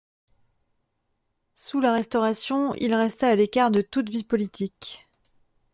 [1.53, 5.07] Sous la Restauration, il resta à l'écart de toute vie politique.